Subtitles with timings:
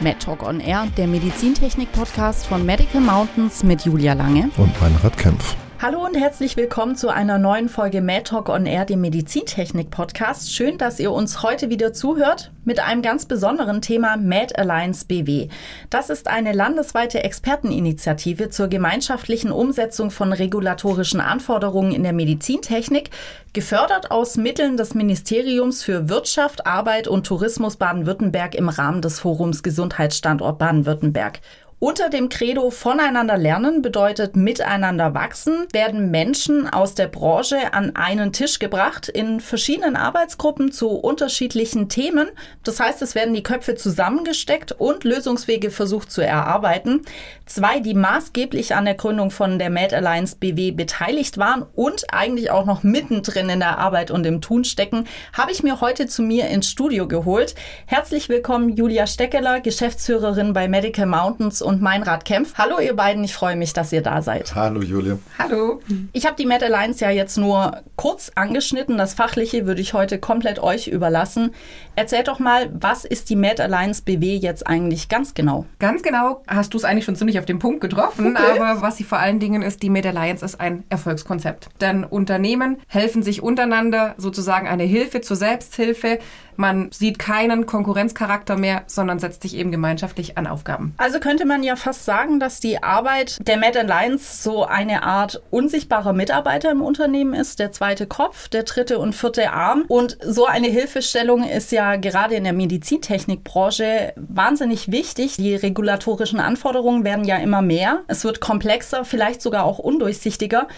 [0.00, 5.56] MedTalk on Air, der Medizintechnik-Podcast von Medical Mountains mit Julia Lange und Meinrad Kempf.
[5.82, 10.52] Hallo und herzlich willkommen zu einer neuen Folge Mad Talk on Air, dem Medizintechnik-Podcast.
[10.52, 15.48] Schön, dass ihr uns heute wieder zuhört mit einem ganz besonderen Thema Mad Alliance BW.
[15.88, 23.08] Das ist eine landesweite Experteninitiative zur gemeinschaftlichen Umsetzung von regulatorischen Anforderungen in der Medizintechnik,
[23.54, 29.62] gefördert aus Mitteln des Ministeriums für Wirtschaft, Arbeit und Tourismus Baden-Württemberg im Rahmen des Forums
[29.62, 31.40] Gesundheitsstandort Baden-Württemberg.
[31.82, 38.34] Unter dem Credo voneinander lernen bedeutet miteinander wachsen, werden Menschen aus der Branche an einen
[38.34, 42.28] Tisch gebracht in verschiedenen Arbeitsgruppen zu unterschiedlichen Themen.
[42.64, 47.00] Das heißt, es werden die Köpfe zusammengesteckt und Lösungswege versucht zu erarbeiten.
[47.46, 52.50] Zwei, die maßgeblich an der Gründung von der Mad Alliance BW beteiligt waren und eigentlich
[52.50, 56.20] auch noch mittendrin in der Arbeit und im Tun stecken, habe ich mir heute zu
[56.20, 57.54] mir ins Studio geholt.
[57.86, 62.54] Herzlich willkommen, Julia Steckeler, Geschäftsführerin bei Medical Mountains und Meinrad Kempf.
[62.58, 64.56] Hallo ihr beiden, ich freue mich, dass ihr da seid.
[64.56, 65.20] Hallo Julia.
[65.38, 65.80] Hallo.
[66.12, 68.98] Ich habe die Mad Alliance ja jetzt nur kurz angeschnitten.
[68.98, 71.54] Das Fachliche würde ich heute komplett euch überlassen.
[71.94, 75.64] Erzählt doch mal, was ist die Mad Alliance BW jetzt eigentlich ganz genau?
[75.78, 78.36] Ganz genau hast du es eigentlich schon ziemlich auf den Punkt getroffen.
[78.36, 78.58] Okay.
[78.58, 81.68] Aber was sie vor allen Dingen ist, die Mad Alliance ist ein Erfolgskonzept.
[81.80, 86.18] Denn Unternehmen helfen sich untereinander sozusagen eine Hilfe zur Selbsthilfe.
[86.56, 90.94] Man sieht keinen Konkurrenzcharakter mehr, sondern setzt sich eben gemeinschaftlich an Aufgaben.
[90.98, 95.42] Also könnte man ja fast sagen, dass die Arbeit der Mad Alliance so eine Art
[95.50, 99.84] unsichtbarer Mitarbeiter im Unternehmen ist, der zweite Kopf, der dritte und vierte Arm.
[99.88, 105.36] Und so eine Hilfestellung ist ja gerade in der Medizintechnikbranche wahnsinnig wichtig.
[105.36, 108.00] Die regulatorischen Anforderungen werden ja immer mehr.
[108.08, 110.68] Es wird komplexer, vielleicht sogar auch undurchsichtiger.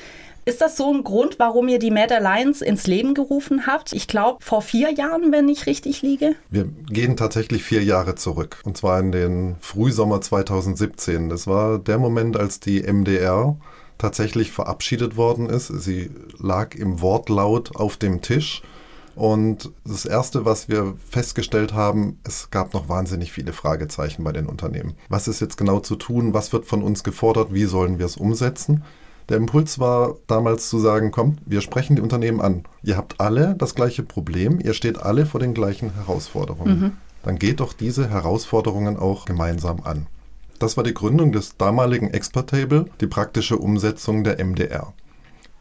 [0.44, 3.92] Ist das so ein Grund, warum ihr die Mad Alliance ins Leben gerufen habt?
[3.92, 6.34] Ich glaube, vor vier Jahren, wenn ich richtig liege.
[6.50, 8.60] Wir gehen tatsächlich vier Jahre zurück.
[8.64, 11.28] Und zwar in den Frühsommer 2017.
[11.28, 13.56] Das war der Moment, als die MDR
[13.98, 15.68] tatsächlich verabschiedet worden ist.
[15.68, 18.62] Sie lag im Wortlaut auf dem Tisch.
[19.14, 24.46] Und das Erste, was wir festgestellt haben, es gab noch wahnsinnig viele Fragezeichen bei den
[24.46, 24.94] Unternehmen.
[25.08, 26.34] Was ist jetzt genau zu tun?
[26.34, 27.54] Was wird von uns gefordert?
[27.54, 28.82] Wie sollen wir es umsetzen?
[29.32, 32.64] Der Impuls war damals zu sagen, komm, wir sprechen die Unternehmen an.
[32.82, 36.78] Ihr habt alle das gleiche Problem, ihr steht alle vor den gleichen Herausforderungen.
[36.78, 36.92] Mhm.
[37.22, 40.06] Dann geht doch diese Herausforderungen auch gemeinsam an.
[40.58, 44.92] Das war die Gründung des damaligen Expert Table, die praktische Umsetzung der MDR.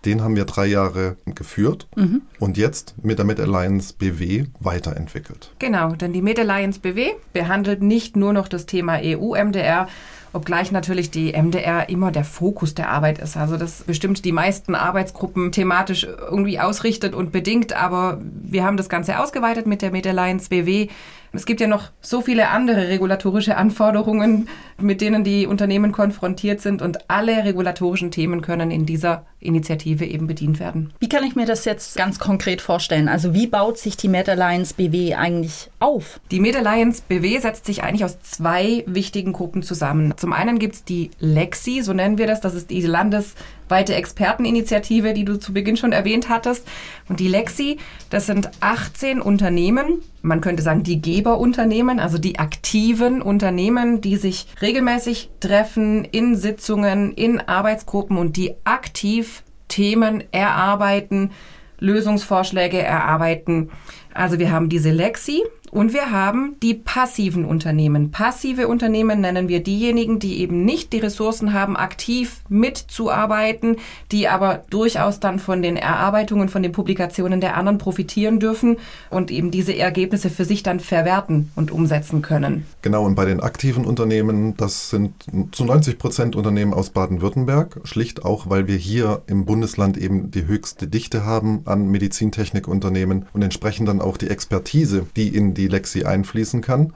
[0.05, 2.23] Den haben wir drei Jahre geführt mhm.
[2.39, 5.51] und jetzt mit der Mid Alliance BW weiterentwickelt.
[5.59, 9.87] Genau, denn die Mid Alliance BW behandelt nicht nur noch das Thema EU-MDR,
[10.33, 13.37] obgleich natürlich die MDR immer der Fokus der Arbeit ist.
[13.37, 18.89] Also das bestimmt die meisten Arbeitsgruppen thematisch irgendwie ausrichtet und bedingt, aber wir haben das
[18.89, 20.87] Ganze ausgeweitet mit der Mid-Alliance BW
[21.33, 24.49] es gibt ja noch so viele andere regulatorische Anforderungen,
[24.79, 30.27] mit denen die Unternehmen konfrontiert sind und alle regulatorischen Themen können in dieser Initiative eben
[30.27, 30.93] bedient werden.
[30.99, 33.07] Wie kann ich mir das jetzt ganz konkret vorstellen?
[33.07, 36.19] Also wie baut sich die Med Alliance BW eigentlich auf?
[36.31, 40.13] Die Med Alliance BW setzt sich eigentlich aus zwei wichtigen Gruppen zusammen.
[40.17, 43.35] Zum einen gibt es die Lexi, so nennen wir das, das ist die Landes
[43.69, 46.67] weite Experteninitiative, die du zu Beginn schon erwähnt hattest.
[47.07, 47.77] Und die Lexi,
[48.09, 54.47] das sind 18 Unternehmen, man könnte sagen die Geberunternehmen, also die aktiven Unternehmen, die sich
[54.61, 61.31] regelmäßig treffen in Sitzungen, in Arbeitsgruppen und die aktiv Themen erarbeiten,
[61.79, 63.71] Lösungsvorschläge erarbeiten.
[64.13, 68.11] Also wir haben diese Lexi, und wir haben die passiven Unternehmen.
[68.11, 73.77] Passive Unternehmen nennen wir diejenigen, die eben nicht die Ressourcen haben, aktiv mitzuarbeiten,
[74.11, 78.77] die aber durchaus dann von den Erarbeitungen, von den Publikationen der anderen profitieren dürfen
[79.09, 82.65] und eben diese Ergebnisse für sich dann verwerten und umsetzen können.
[82.81, 85.13] Genau, und bei den aktiven Unternehmen, das sind
[85.53, 90.47] zu 90 Prozent Unternehmen aus Baden-Württemberg, schlicht auch, weil wir hier im Bundesland eben die
[90.47, 95.67] höchste Dichte haben an Medizintechnikunternehmen und entsprechend dann auch die Expertise, die in die die
[95.67, 96.93] Lexi einfließen kann.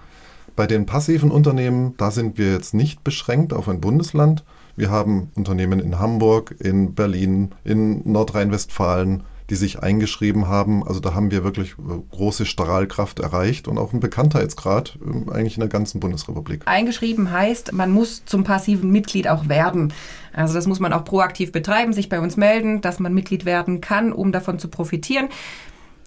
[0.55, 4.43] Bei den passiven Unternehmen, da sind wir jetzt nicht beschränkt auf ein Bundesland.
[4.77, 10.85] Wir haben Unternehmen in Hamburg, in Berlin, in Nordrhein-Westfalen, die sich eingeschrieben haben.
[10.85, 15.55] Also da haben wir wirklich äh, große Strahlkraft erreicht und auch einen Bekanntheitsgrad ähm, eigentlich
[15.55, 16.63] in der ganzen Bundesrepublik.
[16.65, 19.93] Eingeschrieben heißt, man muss zum passiven Mitglied auch werden.
[20.33, 23.81] Also das muss man auch proaktiv betreiben, sich bei uns melden, dass man Mitglied werden
[23.81, 25.29] kann, um davon zu profitieren.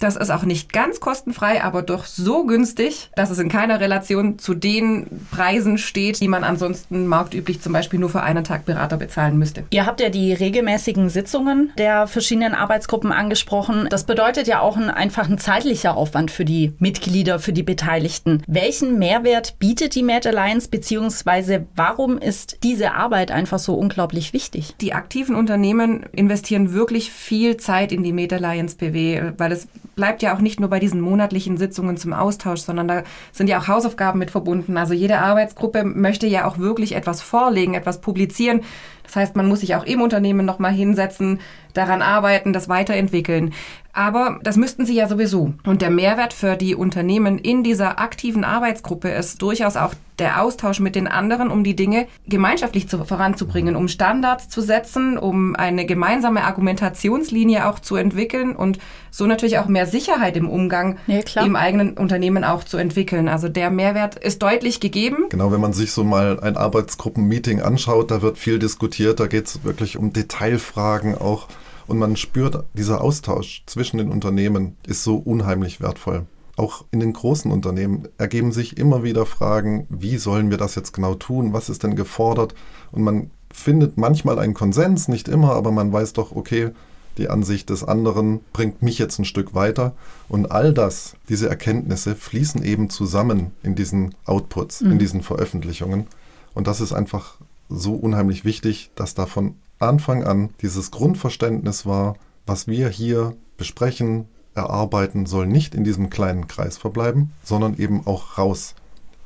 [0.01, 4.39] Das ist auch nicht ganz kostenfrei, aber doch so günstig, dass es in keiner Relation
[4.39, 8.97] zu den Preisen steht, die man ansonsten marktüblich zum Beispiel nur für einen Tag Berater
[8.97, 9.65] bezahlen müsste.
[9.71, 13.89] Ihr habt ja die regelmäßigen Sitzungen der verschiedenen Arbeitsgruppen angesprochen.
[13.91, 18.43] Das bedeutet ja auch ein, einfach ein zeitlicher Aufwand für die Mitglieder, für die Beteiligten.
[18.47, 24.75] Welchen Mehrwert bietet die Mad Alliance, beziehungsweise warum ist diese Arbeit einfach so unglaublich wichtig?
[24.81, 29.67] Die aktiven Unternehmen investieren wirklich viel Zeit in die Mad Alliance BW, weil es
[29.99, 33.03] bleibt ja auch nicht nur bei diesen monatlichen Sitzungen zum Austausch, sondern da
[33.33, 34.77] sind ja auch Hausaufgaben mit verbunden.
[34.77, 38.61] Also jede Arbeitsgruppe möchte ja auch wirklich etwas vorlegen, etwas publizieren.
[39.09, 41.41] Das heißt, man muss sich auch im Unternehmen nochmal hinsetzen,
[41.73, 43.55] daran arbeiten, das weiterentwickeln.
[43.93, 45.55] Aber das müssten sie ja sowieso.
[45.65, 50.81] Und der Mehrwert für die Unternehmen in dieser aktiven Arbeitsgruppe ist durchaus auch der Austausch
[50.81, 55.87] mit den anderen, um die Dinge gemeinschaftlich zu, voranzubringen, um Standards zu setzen, um eine
[55.87, 58.79] gemeinsame Argumentationslinie auch zu entwickeln und
[59.11, 63.29] so natürlich auch mehr Sicherheit im Umgang ja, im eigenen Unternehmen auch zu entwickeln.
[63.29, 65.27] Also der Mehrwert ist deutlich gegeben.
[65.29, 69.47] Genau, wenn man sich so mal ein Arbeitsgruppenmeeting anschaut, da wird viel diskutiert, da geht
[69.47, 71.49] es wirklich um Detailfragen auch
[71.87, 76.27] und man spürt, dieser Austausch zwischen den Unternehmen ist so unheimlich wertvoll.
[76.57, 80.93] Auch in den großen Unternehmen ergeben sich immer wieder Fragen, wie sollen wir das jetzt
[80.93, 81.53] genau tun?
[81.53, 82.55] Was ist denn gefordert?
[82.93, 86.73] Und man findet manchmal einen Konsens, nicht immer, aber man weiß doch, okay,
[87.17, 89.95] die Ansicht des anderen bringt mich jetzt ein Stück weiter.
[90.29, 94.93] Und all das, diese Erkenntnisse fließen eben zusammen in diesen Outputs, mhm.
[94.93, 96.07] in diesen Veröffentlichungen.
[96.55, 97.39] Und das ist einfach
[97.69, 102.17] so unheimlich wichtig, dass davon Anfang an dieses Grundverständnis war,
[102.47, 108.39] was wir hier besprechen, erarbeiten, soll nicht in diesem kleinen Kreis verbleiben, sondern eben auch
[108.39, 108.75] raus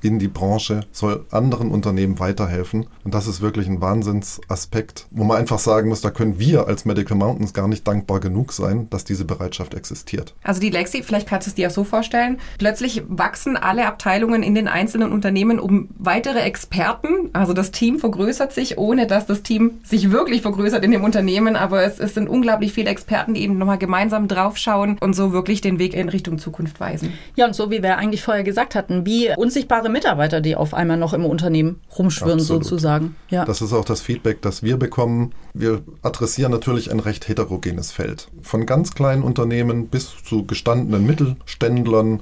[0.02, 2.86] in die Branche, soll anderen Unternehmen weiterhelfen.
[3.04, 6.84] Und das ist wirklich ein Wahnsinnsaspekt, wo man einfach sagen muss, da können wir als
[6.84, 10.34] Medical Mountains gar nicht dankbar genug sein, dass diese Bereitschaft existiert.
[10.42, 14.42] Also die Lexi, vielleicht kannst du es dir auch so vorstellen, plötzlich wachsen alle Abteilungen
[14.42, 17.30] in den einzelnen Unternehmen um weitere Experten.
[17.32, 21.56] Also das Team vergrößert sich, ohne dass das Team sich wirklich vergrößert in dem Unternehmen.
[21.56, 25.60] Aber es, es sind unglaublich viele Experten, die eben nochmal gemeinsam draufschauen und so wirklich
[25.60, 27.12] den Weg in Richtung Zukunft weisen.
[27.36, 30.96] Ja, und so wie wir eigentlich vorher gesagt hatten, wie unsichtbare Mitarbeiter, die auf einmal
[30.96, 32.64] noch im Unternehmen rumschwirren Absolut.
[32.64, 33.16] sozusagen.
[33.28, 33.44] Ja.
[33.44, 35.32] Das ist auch das Feedback, das wir bekommen.
[35.54, 38.28] Wir adressieren natürlich ein recht heterogenes Feld.
[38.42, 42.20] Von ganz kleinen Unternehmen bis zu gestandenen Mittelständlern.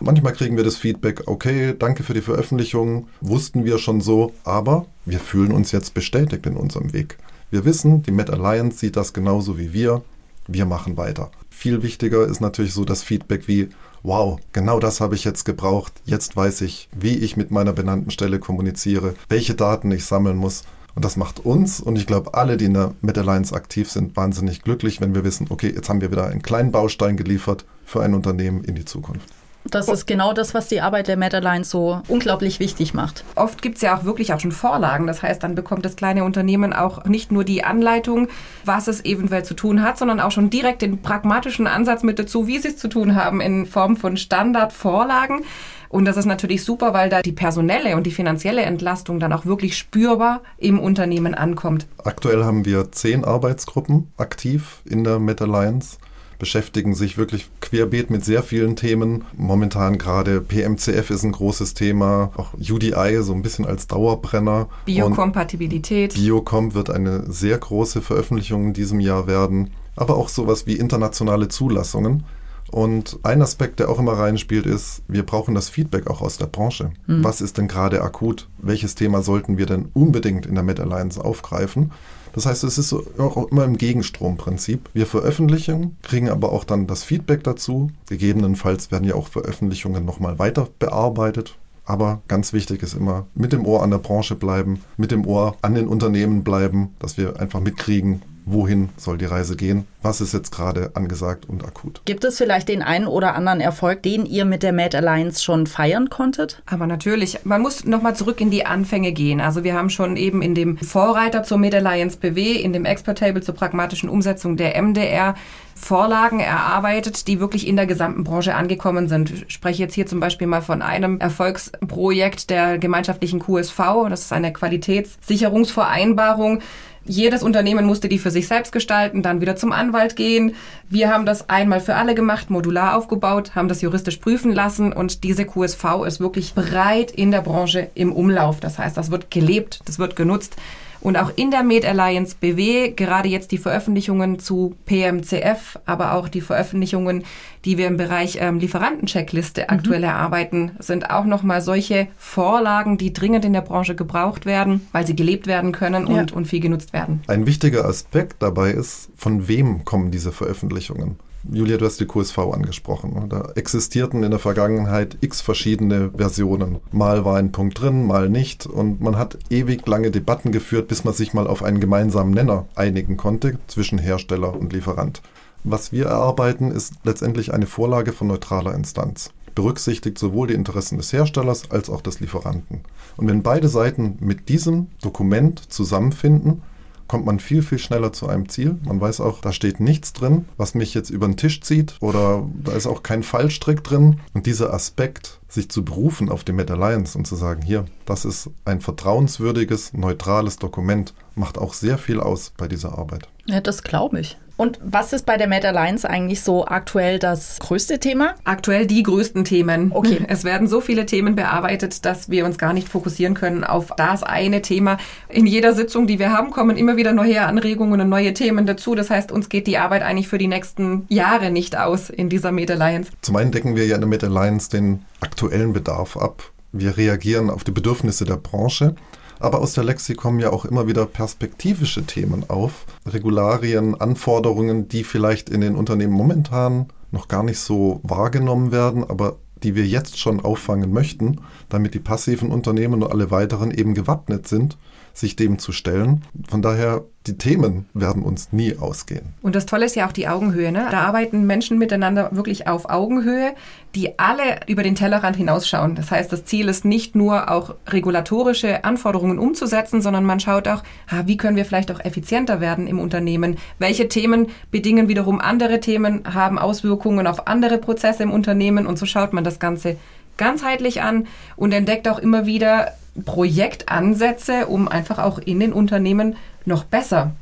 [0.00, 4.86] Manchmal kriegen wir das Feedback, okay, danke für die Veröffentlichung, wussten wir schon so, aber
[5.04, 7.18] wir fühlen uns jetzt bestätigt in unserem Weg.
[7.50, 10.02] Wir wissen, die Met Alliance sieht das genauso wie wir,
[10.46, 11.30] wir machen weiter.
[11.50, 13.70] Viel wichtiger ist natürlich so das Feedback wie,
[14.02, 15.92] wow, genau das habe ich jetzt gebraucht.
[16.04, 20.62] Jetzt weiß ich, wie ich mit meiner benannten Stelle kommuniziere, welche Daten ich sammeln muss.
[20.94, 24.16] Und das macht uns und ich glaube alle, die in der Meta Alliance aktiv sind,
[24.16, 28.02] wahnsinnig glücklich, wenn wir wissen, okay, jetzt haben wir wieder einen kleinen Baustein geliefert für
[28.02, 29.28] ein Unternehmen in die Zukunft.
[29.64, 33.24] Das ist genau das, was die Arbeit der Meta so unglaublich wichtig macht.
[33.34, 35.06] Oft gibt es ja auch wirklich auch schon Vorlagen.
[35.06, 38.28] Das heißt, dann bekommt das kleine Unternehmen auch nicht nur die Anleitung,
[38.64, 42.46] was es eventuell zu tun hat, sondern auch schon direkt den pragmatischen Ansatz mit dazu,
[42.46, 45.44] wie sie es zu tun haben in Form von Standardvorlagen.
[45.90, 49.46] Und das ist natürlich super, weil da die personelle und die finanzielle Entlastung dann auch
[49.46, 51.86] wirklich spürbar im Unternehmen ankommt.
[52.04, 55.98] Aktuell haben wir zehn Arbeitsgruppen aktiv in der Meta Alliance
[56.38, 59.24] beschäftigen sich wirklich querbeet mit sehr vielen Themen.
[59.36, 64.68] Momentan gerade PMCF ist ein großes Thema, auch UDI so ein bisschen als Dauerbrenner.
[64.86, 66.14] Biokompatibilität.
[66.14, 71.48] Biocomp wird eine sehr große Veröffentlichung in diesem Jahr werden, aber auch sowas wie internationale
[71.48, 72.24] Zulassungen.
[72.70, 76.46] Und ein Aspekt, der auch immer reinspielt, ist, wir brauchen das Feedback auch aus der
[76.46, 76.90] Branche.
[77.06, 77.24] Mhm.
[77.24, 78.48] Was ist denn gerade akut?
[78.58, 81.92] Welches Thema sollten wir denn unbedingt in der Med Alliance aufgreifen?
[82.32, 84.88] Das heißt, es ist auch immer im Gegenstromprinzip.
[84.92, 87.90] Wir veröffentlichen, kriegen aber auch dann das Feedback dazu.
[88.08, 91.56] Gegebenenfalls werden ja auch Veröffentlichungen nochmal weiter bearbeitet.
[91.84, 95.56] Aber ganz wichtig ist immer, mit dem Ohr an der Branche bleiben, mit dem Ohr
[95.62, 100.32] an den Unternehmen bleiben, dass wir einfach mitkriegen, wohin soll die Reise gehen, was ist
[100.32, 102.02] jetzt gerade angesagt und akut.
[102.04, 105.66] Gibt es vielleicht den einen oder anderen Erfolg, den ihr mit der Mad Alliance schon
[105.66, 106.62] feiern konntet?
[106.66, 109.40] Aber natürlich, man muss nochmal zurück in die Anfänge gehen.
[109.40, 113.42] Also wir haben schon eben in dem Vorreiter zur Mad Alliance BW, in dem Expertable
[113.42, 115.34] zur pragmatischen Umsetzung der MDR
[115.74, 119.30] Vorlagen erarbeitet, die wirklich in der gesamten Branche angekommen sind.
[119.30, 123.78] Ich spreche jetzt hier zum Beispiel mal von einem Erfolgsprojekt der gemeinschaftlichen QSV.
[124.10, 126.60] Das ist eine Qualitätssicherungsvereinbarung,
[127.08, 130.54] jedes Unternehmen musste die für sich selbst gestalten, dann wieder zum Anwalt gehen.
[130.88, 135.24] Wir haben das einmal für alle gemacht, modular aufgebaut, haben das juristisch prüfen lassen und
[135.24, 138.60] diese QSV ist wirklich breit in der Branche im Umlauf.
[138.60, 140.56] Das heißt, das wird gelebt, das wird genutzt.
[141.00, 146.28] Und auch in der Med Alliance BW, gerade jetzt die Veröffentlichungen zu PMCF, aber auch
[146.28, 147.24] die Veröffentlichungen,
[147.64, 149.66] die wir im Bereich ähm, Lieferantencheckliste mhm.
[149.68, 155.06] aktuell erarbeiten, sind auch nochmal solche Vorlagen, die dringend in der Branche gebraucht werden, weil
[155.06, 156.20] sie gelebt werden können ja.
[156.20, 157.22] und, und viel genutzt werden.
[157.26, 161.16] Ein wichtiger Aspekt dabei ist, von wem kommen diese Veröffentlichungen?
[161.50, 163.28] Julia, du hast die QSV angesprochen.
[163.30, 166.80] Da existierten in der Vergangenheit x verschiedene Versionen.
[166.92, 168.66] Mal war ein Punkt drin, mal nicht.
[168.66, 172.66] Und man hat ewig lange Debatten geführt, bis man sich mal auf einen gemeinsamen Nenner
[172.74, 175.22] einigen konnte zwischen Hersteller und Lieferant.
[175.64, 179.30] Was wir erarbeiten, ist letztendlich eine Vorlage von neutraler Instanz.
[179.54, 182.82] Berücksichtigt sowohl die Interessen des Herstellers als auch des Lieferanten.
[183.16, 186.62] Und wenn beide Seiten mit diesem Dokument zusammenfinden,
[187.08, 188.76] kommt man viel, viel schneller zu einem Ziel.
[188.84, 192.46] Man weiß auch, da steht nichts drin, was mich jetzt über den Tisch zieht oder
[192.62, 194.20] da ist auch kein Fallstrick drin.
[194.34, 198.24] Und dieser Aspekt, sich zu berufen auf die Meta Alliance und zu sagen, hier, das
[198.24, 203.28] ist ein vertrauenswürdiges, neutrales Dokument, macht auch sehr viel aus bei dieser Arbeit.
[203.46, 204.36] Ja, das glaube ich.
[204.58, 208.34] Und was ist bei der Meta Alliance eigentlich so aktuell das größte Thema?
[208.42, 209.92] Aktuell die größten Themen.
[209.94, 210.18] Okay.
[210.28, 214.24] Es werden so viele Themen bearbeitet, dass wir uns gar nicht fokussieren können auf das
[214.24, 214.98] eine Thema.
[215.28, 218.96] In jeder Sitzung, die wir haben, kommen immer wieder neue Anregungen und neue Themen dazu.
[218.96, 222.50] Das heißt, uns geht die Arbeit eigentlich für die nächsten Jahre nicht aus in dieser
[222.50, 223.12] Meta Alliance.
[223.22, 226.42] Zum einen decken wir ja in der Meta Alliance den aktuellen Bedarf ab.
[226.72, 228.96] Wir reagieren auf die Bedürfnisse der Branche.
[229.40, 232.86] Aber aus der Lexi kommen ja auch immer wieder perspektivische Themen auf.
[233.06, 239.36] Regularien, Anforderungen, die vielleicht in den Unternehmen momentan noch gar nicht so wahrgenommen werden, aber
[239.62, 244.46] die wir jetzt schon auffangen möchten, damit die passiven Unternehmen und alle weiteren eben gewappnet
[244.46, 244.76] sind
[245.18, 246.22] sich dem zu stellen.
[246.48, 249.34] Von daher, die Themen werden uns nie ausgehen.
[249.42, 250.72] Und das Tolle ist ja auch die Augenhöhe.
[250.72, 250.86] Ne?
[250.90, 253.54] Da arbeiten Menschen miteinander wirklich auf Augenhöhe,
[253.94, 255.94] die alle über den Tellerrand hinausschauen.
[255.94, 260.82] Das heißt, das Ziel ist nicht nur auch regulatorische Anforderungen umzusetzen, sondern man schaut auch,
[261.26, 263.58] wie können wir vielleicht auch effizienter werden im Unternehmen?
[263.78, 268.86] Welche Themen bedingen wiederum andere Themen, haben Auswirkungen auf andere Prozesse im Unternehmen?
[268.86, 269.96] Und so schaut man das Ganze
[270.38, 272.92] ganzheitlich an und entdeckt auch immer wieder
[273.24, 277.32] Projektansätze, um einfach auch in den Unternehmen noch besser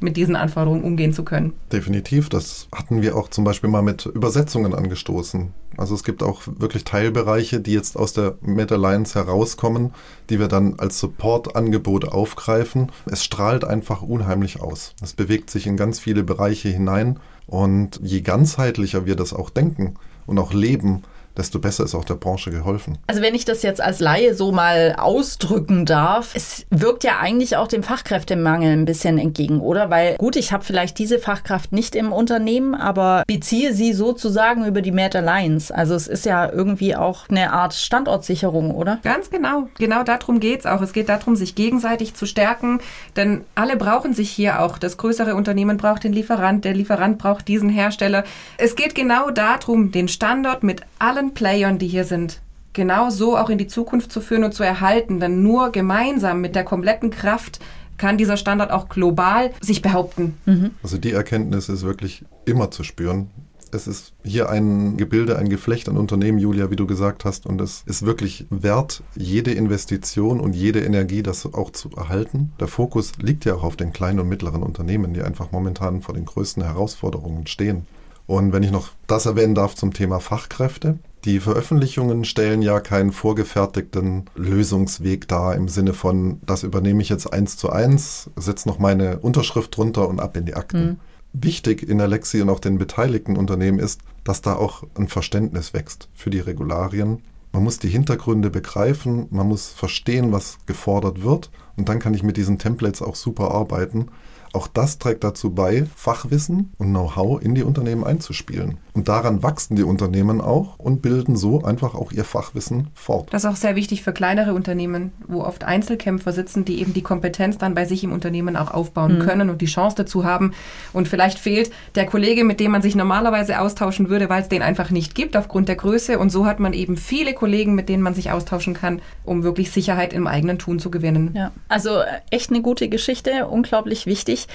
[0.00, 1.54] mit diesen Anforderungen umgehen zu können.
[1.72, 2.28] Definitiv.
[2.28, 5.52] Das hatten wir auch zum Beispiel mal mit Übersetzungen angestoßen.
[5.76, 9.92] Also es gibt auch wirklich Teilbereiche, die jetzt aus der Meta Alliance herauskommen,
[10.30, 12.92] die wir dann als Supportangebot aufgreifen.
[13.06, 14.94] Es strahlt einfach unheimlich aus.
[15.02, 17.18] Es bewegt sich in ganz viele Bereiche hinein.
[17.46, 19.94] Und je ganzheitlicher wir das auch denken
[20.26, 21.04] und auch leben,
[21.36, 22.98] desto besser ist auch der Branche geholfen.
[23.06, 27.56] Also wenn ich das jetzt als Laie so mal ausdrücken darf, es wirkt ja eigentlich
[27.56, 29.90] auch dem Fachkräftemangel ein bisschen entgegen, oder?
[29.90, 34.82] Weil gut, ich habe vielleicht diese Fachkraft nicht im Unternehmen, aber beziehe sie sozusagen über
[34.82, 35.74] die Meta Alliance.
[35.74, 38.98] Also es ist ja irgendwie auch eine Art Standortsicherung, oder?
[39.02, 39.68] Ganz genau.
[39.78, 40.80] Genau darum geht es auch.
[40.80, 42.80] Es geht darum, sich gegenseitig zu stärken,
[43.16, 44.78] denn alle brauchen sich hier auch.
[44.78, 48.24] Das größere Unternehmen braucht den Lieferant, der Lieferant braucht diesen Hersteller.
[48.58, 52.40] Es geht genau darum, den Standort mit allen allen Playern, die hier sind,
[52.72, 55.20] genau so auch in die Zukunft zu führen und zu erhalten.
[55.20, 57.60] Denn nur gemeinsam mit der kompletten Kraft
[57.96, 60.36] kann dieser Standard auch global sich behaupten.
[60.44, 60.72] Mhm.
[60.82, 63.30] Also die Erkenntnis ist wirklich immer zu spüren.
[63.72, 67.60] Es ist hier ein Gebilde, ein Geflecht an Unternehmen, Julia, wie du gesagt hast, und
[67.60, 72.52] es ist wirklich wert, jede Investition und jede Energie, das auch zu erhalten.
[72.60, 76.14] Der Fokus liegt ja auch auf den kleinen und mittleren Unternehmen, die einfach momentan vor
[76.14, 77.86] den größten Herausforderungen stehen.
[78.26, 83.12] Und wenn ich noch das erwähnen darf zum Thema Fachkräfte, die Veröffentlichungen stellen ja keinen
[83.12, 88.78] vorgefertigten Lösungsweg dar im Sinne von, das übernehme ich jetzt eins zu eins, setze noch
[88.78, 90.86] meine Unterschrift drunter und ab in die Akten.
[90.86, 90.96] Mhm.
[91.32, 95.74] Wichtig in der Lexi und auch den beteiligten Unternehmen ist, dass da auch ein Verständnis
[95.74, 97.22] wächst für die Regularien.
[97.52, 102.22] Man muss die Hintergründe begreifen, man muss verstehen, was gefordert wird und dann kann ich
[102.22, 104.06] mit diesen Templates auch super arbeiten
[104.52, 108.78] auch das trägt dazu bei, Fachwissen und Know-how in die Unternehmen einzuspielen.
[108.96, 113.28] Und daran wachsen die Unternehmen auch und bilden so einfach auch ihr Fachwissen fort.
[113.30, 117.02] Das ist auch sehr wichtig für kleinere Unternehmen, wo oft Einzelkämpfer sitzen, die eben die
[117.02, 119.22] Kompetenz dann bei sich im Unternehmen auch aufbauen mhm.
[119.22, 120.52] können und die Chance dazu haben.
[120.94, 124.62] Und vielleicht fehlt der Kollege, mit dem man sich normalerweise austauschen würde, weil es den
[124.62, 126.18] einfach nicht gibt aufgrund der Größe.
[126.18, 129.70] Und so hat man eben viele Kollegen, mit denen man sich austauschen kann, um wirklich
[129.70, 131.32] Sicherheit im eigenen Tun zu gewinnen.
[131.34, 132.00] Ja, also
[132.30, 134.45] echt eine gute Geschichte, unglaublich wichtig.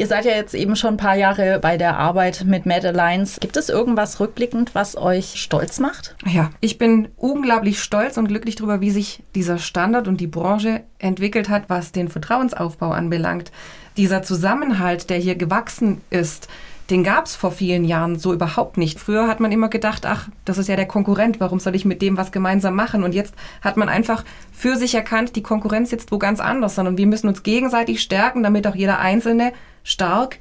[0.00, 3.38] Ihr seid ja jetzt eben schon ein paar Jahre bei der Arbeit mit Mad Alliance.
[3.38, 6.16] Gibt es irgendwas rückblickend, was euch stolz macht?
[6.24, 10.84] Ja, ich bin unglaublich stolz und glücklich darüber, wie sich dieser Standard und die Branche
[10.98, 13.52] entwickelt hat, was den Vertrauensaufbau anbelangt.
[13.98, 16.48] Dieser Zusammenhalt, der hier gewachsen ist,
[16.90, 18.98] den gab es vor vielen Jahren so überhaupt nicht.
[18.98, 22.02] Früher hat man immer gedacht, ach, das ist ja der Konkurrent, warum soll ich mit
[22.02, 23.04] dem was gemeinsam machen?
[23.04, 26.98] Und jetzt hat man einfach für sich erkannt, die Konkurrenz sitzt wo ganz anders, sondern
[26.98, 29.52] wir müssen uns gegenseitig stärken, damit auch jeder Einzelne
[29.84, 30.38] stark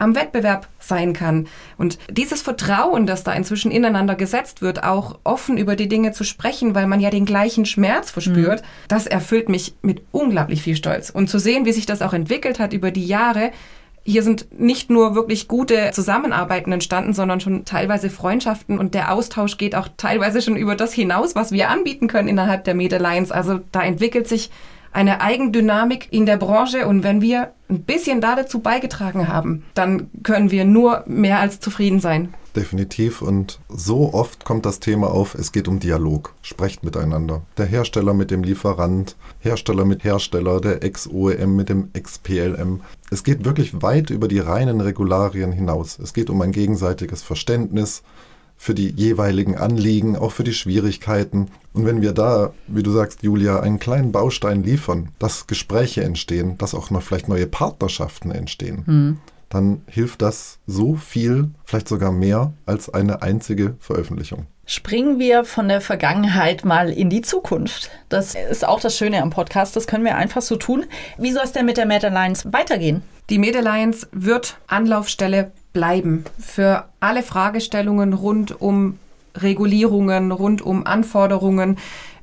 [0.00, 1.46] am Wettbewerb sein kann.
[1.76, 6.24] Und dieses Vertrauen, das da inzwischen ineinander gesetzt wird, auch offen über die Dinge zu
[6.24, 8.66] sprechen, weil man ja den gleichen Schmerz verspürt, mhm.
[8.88, 11.10] das erfüllt mich mit unglaublich viel Stolz.
[11.10, 13.52] Und zu sehen, wie sich das auch entwickelt hat über die Jahre,
[14.02, 19.58] hier sind nicht nur wirklich gute Zusammenarbeiten entstanden, sondern schon teilweise Freundschaften und der Austausch
[19.58, 23.34] geht auch teilweise schon über das hinaus, was wir anbieten können innerhalb der Med Alliance.
[23.34, 24.50] Also da entwickelt sich
[24.92, 30.10] eine Eigendynamik in der Branche und wenn wir ein bisschen da dazu beigetragen haben, dann
[30.22, 32.34] können wir nur mehr als zufrieden sein.
[32.56, 36.34] Definitiv und so oft kommt das Thema auf, es geht um Dialog.
[36.42, 37.42] Sprecht miteinander.
[37.56, 42.80] Der Hersteller mit dem Lieferant, Hersteller mit Hersteller, der Ex-OEM mit dem Ex-PLM.
[43.10, 45.98] Es geht wirklich weit über die reinen Regularien hinaus.
[45.98, 48.02] Es geht um ein gegenseitiges Verständnis,
[48.60, 51.48] für die jeweiligen Anliegen, auch für die Schwierigkeiten.
[51.72, 56.58] Und wenn wir da, wie du sagst, Julia, einen kleinen Baustein liefern, dass Gespräche entstehen,
[56.58, 59.16] dass auch noch vielleicht neue Partnerschaften entstehen, mhm.
[59.50, 64.46] Dann hilft das so viel, vielleicht sogar mehr als eine einzige Veröffentlichung.
[64.64, 67.90] Springen wir von der Vergangenheit mal in die Zukunft.
[68.08, 70.86] Das ist auch das Schöne am Podcast, das können wir einfach so tun.
[71.18, 73.02] Wie soll es denn mit der Mad Alliance weitergehen?
[73.28, 78.98] Die Mad Alliance wird Anlaufstelle bleiben für alle Fragestellungen rund um
[79.36, 81.78] Regulierungen, rund um Anforderungen.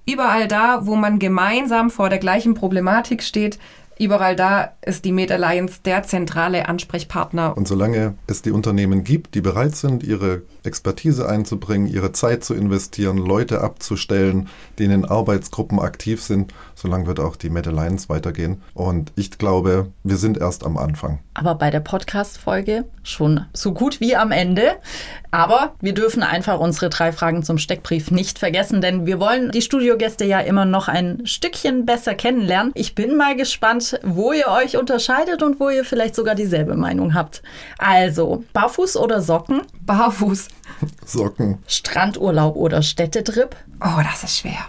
[0.06, 3.60] Überall da, wo man gemeinsam vor der gleichen Problematik steht,
[4.00, 7.58] Überall da ist die Med Alliance der zentrale Ansprechpartner.
[7.58, 12.54] Und solange es die Unternehmen gibt, die bereit sind, ihre Expertise einzubringen, ihre Zeit zu
[12.54, 18.10] investieren, Leute abzustellen, die in den Arbeitsgruppen aktiv sind, solange wird auch die Med Alliance
[18.10, 18.62] weitergehen.
[18.74, 21.20] Und ich glaube, wir sind erst am Anfang.
[21.34, 24.76] Aber bei der Podcast-Folge schon so gut wie am Ende.
[25.32, 29.62] Aber wir dürfen einfach unsere drei Fragen zum Steckbrief nicht vergessen, denn wir wollen die
[29.62, 32.72] Studiogäste ja immer noch ein Stückchen besser kennenlernen.
[32.76, 37.14] Ich bin mal gespannt, wo ihr euch unterscheidet und wo ihr vielleicht sogar dieselbe Meinung
[37.14, 37.44] habt.
[37.78, 39.62] Also, Barfuß oder Socken?
[39.82, 40.48] Barfuß.
[41.06, 41.60] Socken.
[41.68, 43.56] Strandurlaub oder Städtetrip?
[43.82, 44.66] Oh, das ist schwer.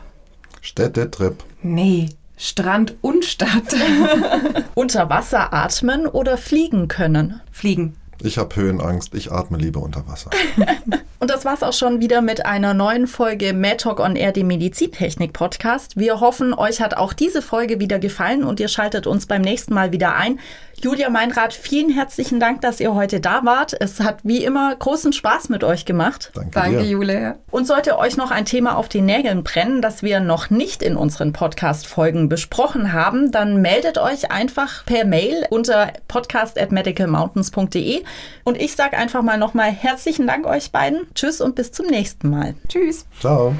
[0.60, 1.42] Städtetrip.
[1.62, 3.74] Nee, Strand und Stadt.
[4.74, 7.40] Unter Wasser atmen oder fliegen können?
[7.50, 7.96] Fliegen.
[8.22, 10.30] Ich habe Höhenangst, ich atme lieber unter Wasser.
[11.20, 14.46] Und das war's auch schon wieder mit einer neuen Folge Mad Talk on Air, dem
[14.48, 15.96] Medizintechnik Podcast.
[15.96, 19.74] Wir hoffen, euch hat auch diese Folge wieder gefallen und ihr schaltet uns beim nächsten
[19.74, 20.38] Mal wieder ein.
[20.82, 23.74] Julia Meinrad, vielen herzlichen Dank, dass ihr heute da wart.
[23.78, 26.30] Es hat wie immer großen Spaß mit euch gemacht.
[26.34, 26.88] Danke, Danke dir.
[26.88, 27.36] Julia.
[27.50, 30.96] Und sollte euch noch ein Thema auf den Nägeln brennen, das wir noch nicht in
[30.96, 38.04] unseren Podcast-Folgen besprochen haben, dann meldet euch einfach per Mail unter podcast@medicalmountains.de.
[38.44, 41.06] Und ich sage einfach mal nochmal herzlichen Dank euch beiden.
[41.14, 42.54] Tschüss und bis zum nächsten Mal.
[42.68, 43.06] Tschüss.
[43.20, 43.54] Ciao.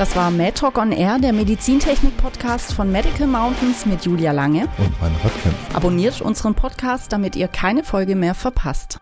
[0.00, 4.98] Das war Mad Talk on Air, der Medizintechnik-Podcast von Medical Mountains mit Julia Lange und
[4.98, 5.76] mein Radkämpfer.
[5.76, 8.98] Abonniert unseren Podcast, damit ihr keine Folge mehr verpasst.